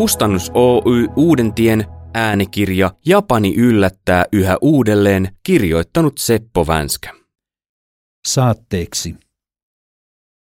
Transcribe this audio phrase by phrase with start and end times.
[0.00, 1.84] Kustannus Oy Uudentien
[2.14, 7.14] äänikirja Japani yllättää yhä uudelleen kirjoittanut Seppo Vänskä.
[8.26, 9.16] Saatteeksi.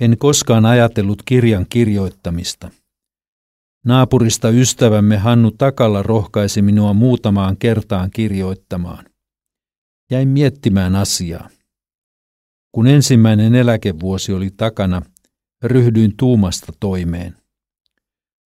[0.00, 2.70] En koskaan ajatellut kirjan kirjoittamista.
[3.84, 9.04] Naapurista ystävämme Hannu Takalla rohkaisi minua muutamaan kertaan kirjoittamaan.
[10.10, 11.48] Jäin miettimään asiaa.
[12.74, 15.02] Kun ensimmäinen eläkevuosi oli takana,
[15.62, 17.41] ryhdyin tuumasta toimeen.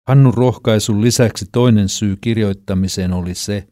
[0.07, 3.67] Hannun rohkaisun lisäksi toinen syy kirjoittamiseen oli se,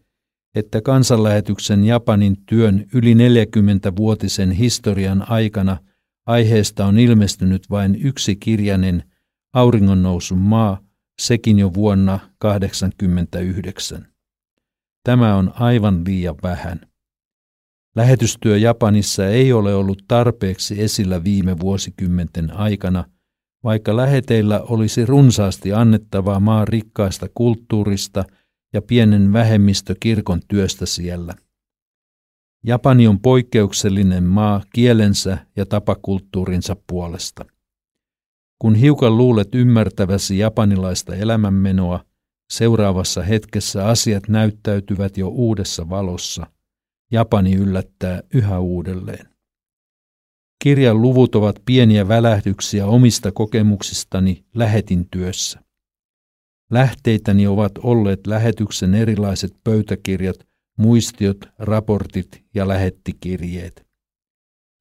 [0.55, 5.77] että kansanlähetyksen Japanin työn yli 40-vuotisen historian aikana
[6.25, 9.03] aiheesta on ilmestynyt vain yksi kirjainen
[9.53, 10.79] Auringonnousun maa,
[11.21, 14.07] sekin jo vuonna 1989.
[15.03, 16.81] Tämä on aivan liian vähän.
[17.95, 23.05] Lähetystyö Japanissa ei ole ollut tarpeeksi esillä viime vuosikymmenten aikana,
[23.63, 28.25] vaikka läheteillä olisi runsaasti annettavaa maan rikkaasta kulttuurista
[28.73, 31.33] ja pienen vähemmistökirkon työstä siellä.
[32.63, 37.45] Japani on poikkeuksellinen maa kielensä ja tapakulttuurinsa puolesta.
[38.59, 42.03] Kun hiukan luulet ymmärtäväsi japanilaista elämänmenoa,
[42.51, 46.47] seuraavassa hetkessä asiat näyttäytyvät jo uudessa valossa–
[47.11, 49.36] Japani yllättää yhä uudelleen.
[50.67, 55.63] Kirjan luvut ovat pieniä välähdyksiä omista kokemuksistani lähetin työssä.
[56.71, 63.85] Lähteitäni ovat olleet lähetyksen erilaiset pöytäkirjat, muistiot, raportit ja lähettikirjeet.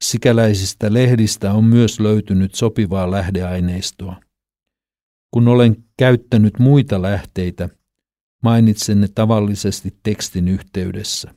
[0.05, 4.21] Sikäläisistä lehdistä on myös löytynyt sopivaa lähdeaineistoa.
[5.31, 7.69] Kun olen käyttänyt muita lähteitä,
[8.43, 11.35] mainitsen ne tavallisesti tekstin yhteydessä.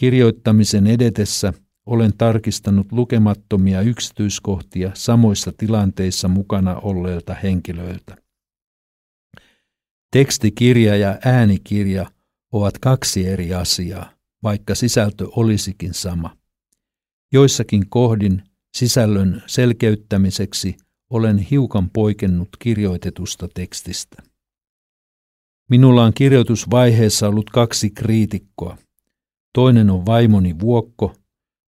[0.00, 1.52] Kirjoittamisen edetessä
[1.90, 8.16] olen tarkistanut lukemattomia yksityiskohtia samoissa tilanteissa mukana olleilta henkilöiltä.
[10.12, 12.10] Tekstikirja ja äänikirja
[12.52, 14.10] ovat kaksi eri asiaa,
[14.42, 16.36] vaikka sisältö olisikin sama.
[17.32, 18.42] Joissakin kohdin
[18.76, 20.76] sisällön selkeyttämiseksi
[21.10, 24.22] olen hiukan poikennut kirjoitetusta tekstistä.
[25.70, 28.76] Minulla on kirjoitusvaiheessa ollut kaksi kriitikkoa–
[29.52, 31.14] Toinen on vaimoni Vuokko,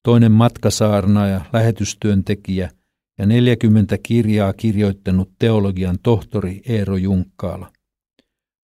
[0.03, 2.71] toinen matkasaarnaaja, lähetystyöntekijä
[3.19, 7.73] ja 40 kirjaa kirjoittanut teologian tohtori Eero Junkkaala.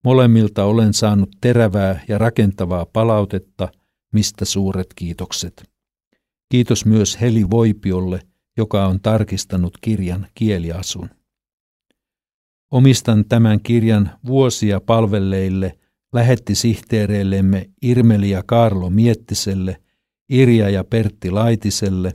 [0.05, 3.69] Molemmilta olen saanut terävää ja rakentavaa palautetta,
[4.13, 5.71] mistä suuret kiitokset.
[6.49, 8.21] Kiitos myös Heli Voipiolle,
[8.57, 11.11] joka on tarkistanut kirjan kieliasun.
[12.71, 15.79] Omistan tämän kirjan vuosia palvelleille–
[16.17, 19.77] lähetti sihteereillemme Irmeli ja Karlo Miettiselle,
[20.31, 22.13] Irja ja Pertti Laitiselle,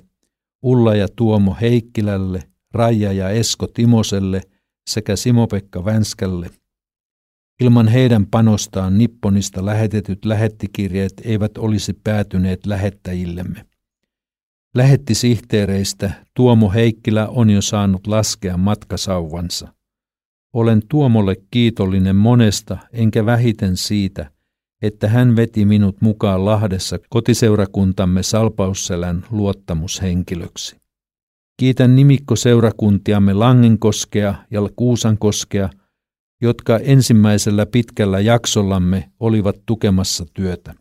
[0.64, 4.42] Ulla ja Tuomo Heikkilälle, Raija ja Esko Timoselle
[4.90, 6.50] sekä Simo-Pekka Vänskälle.
[7.62, 13.66] Ilman heidän panostaan Nipponista lähetetyt lähettikirjeet eivät olisi päätyneet lähettäjillemme.
[14.76, 19.74] Lähetti sihteereistä Tuomo Heikkilä on jo saanut laskea matkasauvansa.
[20.54, 24.32] Olen Tuomolle kiitollinen monesta, enkä vähiten siitä,
[24.82, 30.76] että hän veti minut mukaan Lahdessa kotiseurakuntamme Salpausselän luottamushenkilöksi.
[31.58, 35.70] Kiitän nimikkoseurakuntiamme Langenkoskea ja Kuusankoskea,
[36.42, 40.74] jotka ensimmäisellä pitkällä jaksollamme olivat tukemassa työtä.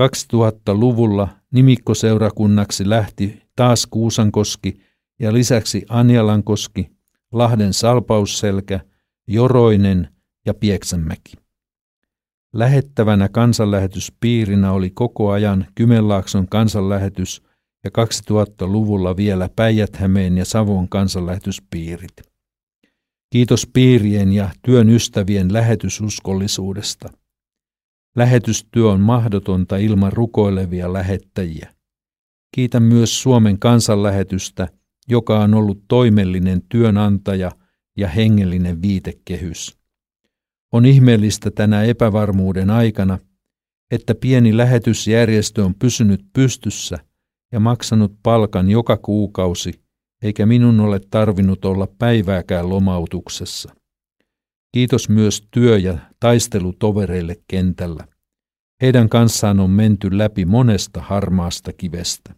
[0.00, 4.80] 2000-luvulla nimikkoseurakunnaksi lähti taas Kuusankoski
[5.20, 6.90] ja lisäksi Anjalankoski,
[7.32, 8.80] Lahden salpausselkä,
[9.28, 10.08] Joroinen
[10.46, 11.45] ja Pieksämäki.
[12.56, 17.42] Lähettävänä kansanlähetyspiirinä oli koko ajan Kymenlaakson kansanlähetys
[17.84, 19.98] ja 2000-luvulla vielä päijät
[20.36, 22.16] ja Savon kansanlähetyspiirit.
[23.32, 27.08] Kiitos piirien ja työn ystävien lähetysuskollisuudesta.
[28.16, 31.74] Lähetystyö on mahdotonta ilman rukoilevia lähettäjiä.
[32.54, 34.68] Kiitän myös Suomen kansanlähetystä–
[35.08, 37.50] joka on ollut toimellinen työnantaja
[37.96, 39.78] ja hengellinen viitekehys.
[40.76, 43.18] On ihmeellistä tänä epävarmuuden aikana,
[43.90, 46.98] että pieni lähetysjärjestö on pysynyt pystyssä
[47.52, 49.72] ja maksanut palkan joka kuukausi,
[50.22, 53.74] eikä minun ole tarvinnut olla päivääkään lomautuksessa.
[54.72, 58.08] Kiitos myös työ- ja taistelutovereille kentällä.
[58.82, 62.34] Heidän kanssaan on menty läpi monesta harmaasta kivestä.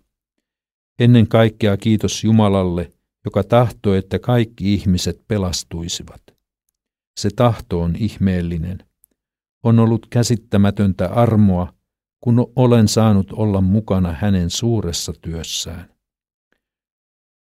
[0.99, 2.91] Ennen kaikkea kiitos Jumalalle,
[3.25, 6.38] joka tahtoi, että kaikki ihmiset pelastuisivat.
[7.19, 8.79] Se tahto on ihmeellinen.
[9.65, 11.73] On ollut käsittämätöntä armoa,
[12.21, 15.95] kun olen saanut olla mukana hänen suuressa työssään.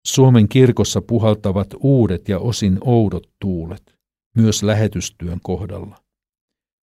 [0.08, 4.00] Suomen kirkossa puhaltavat uudet ja osin oudot tuulet.
[4.36, 6.04] myös lähetystyön kohdalla.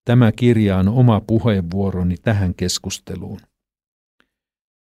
[0.05, 3.39] Tämä kirja on oma puheenvuoroni tähän keskusteluun.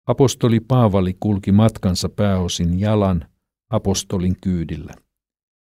[0.07, 3.25] Apostoli Paavali kulki matkansa pääosin jalan
[3.69, 4.93] apostolin kyydillä.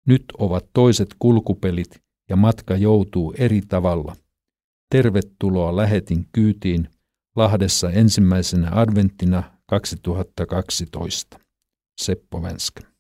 [0.07, 4.17] Nyt ovat toiset kulkupelit ja matka joutuu eri tavalla.
[4.91, 6.89] Tervetuloa lähetin kyytiin
[7.37, 11.39] Lahdessa ensimmäisenä adventtina 2012.
[12.01, 12.96] Seppo Vänskä.